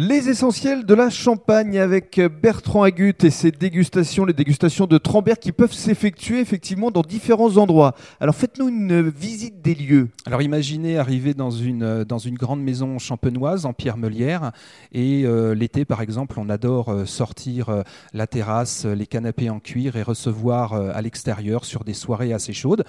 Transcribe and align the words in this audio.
Les 0.00 0.28
essentiels 0.28 0.86
de 0.86 0.94
la 0.94 1.10
Champagne 1.10 1.76
avec 1.76 2.20
Bertrand 2.40 2.84
Agut 2.84 3.16
et 3.24 3.30
ses 3.30 3.50
dégustations, 3.50 4.24
les 4.24 4.32
dégustations 4.32 4.86
de 4.86 4.96
Trambert 4.96 5.40
qui 5.40 5.50
peuvent 5.50 5.72
s'effectuer 5.72 6.38
effectivement 6.38 6.92
dans 6.92 7.02
différents 7.02 7.56
endroits. 7.56 7.96
Alors 8.20 8.36
faites-nous 8.36 8.68
une 8.68 9.08
visite 9.08 9.60
des 9.60 9.74
lieux. 9.74 10.08
Alors 10.24 10.40
imaginez 10.40 10.98
arriver 10.98 11.34
dans 11.34 11.50
une, 11.50 12.06
grande 12.34 12.62
maison 12.62 13.00
champenoise 13.00 13.66
en 13.66 13.72
pierre 13.72 13.96
meulière 13.96 14.52
et 14.92 15.24
euh, 15.24 15.52
l'été 15.52 15.84
par 15.84 16.00
exemple 16.00 16.38
on 16.38 16.48
adore 16.48 16.90
euh, 16.90 17.04
sortir 17.04 17.68
euh, 17.68 17.82
la 18.12 18.28
terrasse, 18.28 18.84
les 18.84 19.08
canapés 19.08 19.50
en 19.50 19.58
cuir 19.58 19.96
et 19.96 20.04
recevoir 20.04 20.74
à 20.74 21.02
l'extérieur 21.02 21.64
sur 21.64 21.82
des 21.82 21.94
soirées 21.94 22.32
assez 22.32 22.52
chaudes. 22.52 22.84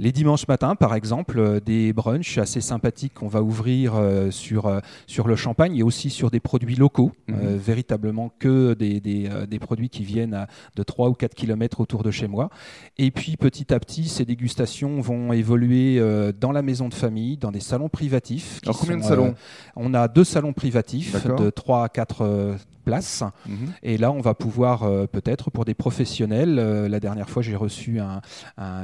Les 0.00 0.12
dimanches 0.12 0.48
matins 0.48 0.74
par 0.74 0.94
exemple 0.94 1.60
des 1.60 1.92
brunchs 1.92 2.38
assez 2.38 2.60
sympathiques 2.60 3.14
qu'on 3.14 3.28
va 3.28 3.42
ouvrir 3.42 3.94
sur, 4.30 4.80
sur 5.06 5.28
le 5.28 5.36
champagne 5.36 5.76
et 5.76 5.82
aussi 5.82 6.10
sur 6.10 6.30
des 6.30 6.40
produits 6.40 6.74
locaux, 6.74 7.12
mhm. 7.28 7.36
euh, 7.42 7.56
véritablement 7.56 8.32
que 8.38 8.74
des, 8.74 9.00
des, 9.00 9.28
euh, 9.30 9.46
des, 9.46 9.58
produits 9.58 9.88
qui 9.88 10.04
viennent 10.04 10.46
de 10.76 10.82
3 10.82 11.08
ou 11.08 11.14
4 11.14 11.34
km 11.34 11.80
autour 11.80 12.02
de 12.02 12.10
chez 12.10 12.26
moi. 12.26 12.50
Et 12.98 13.10
puis 13.10 13.36
petit 13.36 13.72
à 13.72 13.80
petit, 13.80 14.08
ces 14.08 14.24
dégustations 14.24 15.00
vont 15.00 15.32
évoluer 15.32 15.98
euh, 15.98 16.32
dans 16.32 16.52
la 16.52 16.62
maison 16.62 16.88
de 16.88 16.94
famille, 16.94 17.36
dans 17.36 17.52
des 17.52 17.60
salons 17.60 17.88
privatifs. 17.88 18.60
Alors 18.64 18.78
combien 18.78 18.96
de 18.96 19.02
salons 19.02 19.34
On 19.76 19.94
a 19.94 20.08
deux 20.08 20.24
salons 20.24 20.52
privatifs 20.52 21.26
de 21.26 21.50
3 21.50 21.84
à 21.84 21.88
4 21.88 22.56
place. 22.90 23.22
Mhm. 23.46 23.54
Et 23.84 23.98
là, 23.98 24.10
on 24.10 24.20
va 24.20 24.34
pouvoir 24.34 24.82
euh, 24.82 25.06
peut-être 25.06 25.48
pour 25.50 25.64
des 25.64 25.74
professionnels. 25.74 26.58
Euh, 26.58 26.88
la 26.88 26.98
dernière 26.98 27.30
fois, 27.30 27.40
j'ai 27.40 27.54
reçu 27.54 28.00
un, 28.00 28.20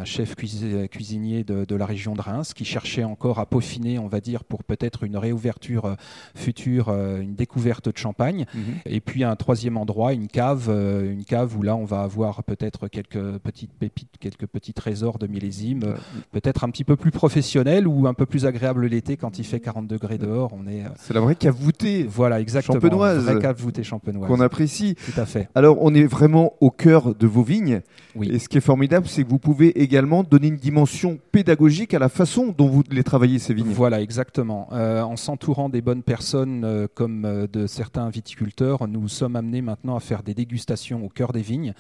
chef 0.05 0.37
cuisinier 0.37 1.43
de, 1.43 1.75
la 1.75 1.87
région 1.87 2.15
de 2.15 2.21
Reims 2.21 2.55
qui 2.55 2.65
cherchait 2.65 3.03
encore 3.03 3.41
à 3.41 3.47
peaufiner, 3.47 3.99
on 3.99 4.07
va 4.07 4.21
dire, 4.21 4.45
pour 4.45 4.63
peut-être 4.63 5.03
une 5.03 5.17
réouverture 5.17 5.87
euh, 5.87 5.95
future, 6.35 6.89
une 6.91 7.35
découverte 7.35 7.89
de 7.89 7.99
champagne. 7.99 8.47
Mhm. 8.55 8.63
Et 8.87 9.01
puis 9.01 9.25
un 9.25 9.35
troisième 9.35 9.77
endroit, 9.77 10.13
une 10.13 10.29
cave, 10.29 10.69
une 10.71 11.25
cave 11.25 11.57
où 11.57 11.63
là, 11.63 11.75
on 11.75 11.85
va 11.85 12.03
avoir 12.03 12.45
peut-être 12.45 12.87
quelques 12.89 13.39
petites 13.39 13.73
pépites, 13.73 14.19
quelques 14.21 14.47
petits 14.47 14.73
trésors 14.73 15.19
de 15.19 15.27
millésime, 15.27 15.97
peut-être 16.31 16.63
un 16.65 16.71
petit 16.71 16.85
peu 16.85 16.97
plus 16.97 17.11
professionnel 17.11 17.89
ou 17.89 18.07
un 18.07 18.15
peu 18.15 18.27
plus 18.27 18.47
agréable 18.47 18.87
l'été 18.87 19.17
quand 19.17 19.39
il 19.39 19.45
fait 19.45 19.61
40 19.61 19.89
degrés 19.89 20.19
dehors. 20.19 20.53
On 20.53 20.67
est. 20.69 20.85
C'est 20.97 21.15
la 21.15 21.21
vraie 21.21 21.35
cave 21.35 21.57
voûtée. 21.57 22.05
Voilà, 22.09 22.41
exactement. 22.41 22.81
Champenoise. 22.81 23.25
Vraie 23.25 23.41
cave 23.41 23.61
voûtée 23.61 23.85
qu'on 23.99 24.41
apprécie. 24.41 24.95
Tout 24.95 25.21
à 25.21 25.27
fait. 25.27 25.49
Alors, 25.55 25.79
on 25.81 25.95
est 25.95 26.05
vraiment 26.05 26.55
au 26.61 26.71
cœur 26.71 27.15
de 27.15 27.27
vos 27.27 27.43
vignes. 27.43 27.83
Oui. 28.15 28.31
Et 28.33 28.39
ce 28.39 28.49
qui 28.49 28.59
est 28.59 28.63
formidable, 28.63 29.07
c'est 29.07 29.25
que 29.25 29.29
vous 29.29 29.39
pouvez 29.39 29.83
également 29.83 30.23
donner 30.23 30.49
une 30.49 30.57
dimension 30.57 31.19
pédagogique 31.33 31.93
à 31.95 31.99
la 31.99 32.09
façon 32.09 32.55
dont 32.57 32.69
vous 32.69 32.83
les 32.91 33.05
travaillez, 33.05 33.39
ces 33.39 33.55
vignes. 33.55 33.73
Voilà, 33.73 34.01
exactement. 34.01 34.69
Euh, 34.73 35.03
en 35.03 35.17
s'entourant 35.17 35.69
des 35.69 35.83
bonnes 35.83 36.03
personnes 36.03 36.65
euh, 36.65 36.87
comme 36.93 37.25
euh, 37.25 37.47
de 37.47 37.67
certains 37.67 38.09
viticulteurs, 38.09 38.89
nous 38.89 39.09
sommes 39.09 39.37
amenés 39.37 39.63
maintenant 39.63 39.97
à 39.97 40.01
faire 40.01 40.23
des 40.23 40.35
dégustations 40.35 41.05
au 41.05 41.09
cœur 41.09 41.33
des 41.33 41.43
vignes. 41.43 41.75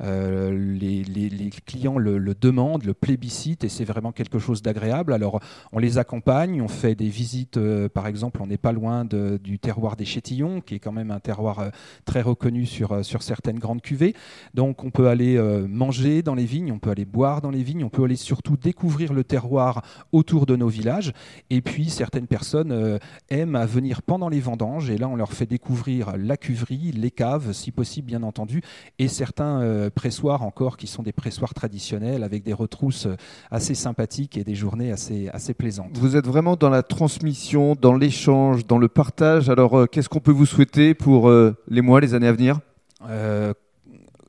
Les, 0.00 1.04
les, 1.04 1.50
clients 1.64 1.96
le, 1.96 2.18
le, 2.18 2.34
demandent, 2.34 2.84
le 2.84 2.94
plébiscitent, 2.94 3.62
et 3.62 3.68
c'est 3.68 3.84
vraiment 3.84 4.10
quelque 4.10 4.40
chose 4.40 4.60
d'agréable. 4.60 5.12
Alors, 5.12 5.38
on 5.70 5.78
les 5.78 5.98
accompagne, 5.98 6.60
on 6.60 6.68
fait 6.68 6.96
des 6.96 7.08
visites, 7.08 7.58
par 7.88 8.08
exemple, 8.08 8.42
on 8.42 8.46
n'est 8.46 8.56
pas 8.56 8.72
loin 8.72 9.04
de, 9.04 9.38
du 9.42 9.60
terroir 9.60 9.94
des 9.94 10.04
Chétillons, 10.04 10.60
qui 10.60 10.74
est 10.74 10.78
quand 10.80 10.90
même 10.90 11.12
un 11.12 11.20
terroir 11.20 11.51
euh, 11.60 11.70
très 12.04 12.22
reconnu 12.22 12.66
sur, 12.66 12.92
euh, 12.92 13.02
sur 13.02 13.22
certaines 13.22 13.58
grandes 13.58 13.82
cuvées. 13.82 14.14
Donc 14.54 14.84
on 14.84 14.90
peut 14.90 15.08
aller 15.08 15.36
euh, 15.36 15.66
manger 15.68 16.22
dans 16.22 16.34
les 16.34 16.44
vignes, 16.44 16.72
on 16.72 16.78
peut 16.78 16.90
aller 16.90 17.04
boire 17.04 17.40
dans 17.40 17.50
les 17.50 17.62
vignes, 17.62 17.84
on 17.84 17.88
peut 17.88 18.04
aller 18.04 18.16
surtout 18.16 18.56
découvrir 18.56 19.12
le 19.12 19.24
terroir 19.24 19.82
autour 20.12 20.46
de 20.46 20.56
nos 20.56 20.68
villages. 20.68 21.12
Et 21.50 21.60
puis 21.60 21.90
certaines 21.90 22.26
personnes 22.26 22.98
aiment 23.30 23.56
à 23.56 23.66
venir 23.66 24.02
pendant 24.02 24.28
les 24.28 24.40
vendanges 24.40 24.90
et 24.90 24.98
là 24.98 25.08
on 25.08 25.16
leur 25.16 25.32
fait 25.32 25.46
découvrir 25.46 26.16
la 26.16 26.36
cuverie, 26.36 26.92
les 26.92 27.10
caves, 27.10 27.52
si 27.52 27.70
possible 27.70 28.06
bien 28.06 28.22
entendu, 28.22 28.62
et 28.98 29.08
certains 29.08 29.90
pressoirs 29.94 30.42
encore 30.42 30.76
qui 30.76 30.86
sont 30.86 31.02
des 31.02 31.12
pressoirs 31.12 31.54
traditionnels 31.54 32.22
avec 32.22 32.42
des 32.42 32.52
retrousses 32.52 33.08
assez 33.50 33.74
sympathiques 33.74 34.36
et 34.36 34.44
des 34.44 34.54
journées 34.54 34.92
assez, 34.92 35.28
assez 35.32 35.54
plaisantes. 35.54 35.96
Vous 35.96 36.16
êtes 36.16 36.26
vraiment 36.26 36.56
dans 36.56 36.70
la 36.70 36.82
transmission, 36.82 37.76
dans 37.80 37.94
l'échange, 37.94 38.66
dans 38.66 38.78
le 38.78 38.88
partage. 38.88 39.48
Alors 39.48 39.88
qu'est-ce 39.90 40.08
qu'on 40.08 40.20
peut 40.20 40.32
vous 40.32 40.46
souhaiter 40.46 40.94
pour 40.94 41.30
les 41.68 41.80
mois, 41.80 42.00
les 42.00 42.14
années 42.14 42.28
à 42.28 42.32
venir 42.32 42.60
euh, 43.08 43.52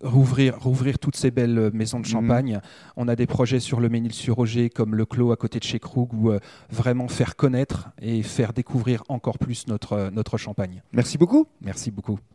rouvrir, 0.02 0.60
rouvrir 0.60 1.00
toutes 1.00 1.16
ces 1.16 1.32
belles 1.32 1.72
maisons 1.74 2.00
de 2.00 2.06
mhm. 2.06 2.12
champagne. 2.12 2.60
On 2.98 3.08
a 3.08 3.16
des 3.16 3.26
projets 3.26 3.60
sur 3.60 3.80
le 3.80 3.90
Ménil-sur-Roger 3.90 4.70
comme 4.70 4.96
le 4.96 5.06
Clos 5.06 5.32
à 5.32 5.38
côté 5.38 5.60
de 5.60 5.64
chez 5.64 5.80
Krug 5.80 6.14
où 6.14 6.32
euh, 6.32 6.40
vraiment 6.70 7.08
faire 7.08 7.36
connaître 7.36 7.90
et 8.02 8.22
faire 8.22 8.54
découvrir 8.54 9.04
encore 9.08 9.40
plus 9.40 9.68
notre, 9.68 10.10
notre 10.12 10.38
champagne. 10.38 10.82
Merci 10.92 11.18
beaucoup. 11.18 11.48
Merci 11.62 11.90
beaucoup. 11.92 12.20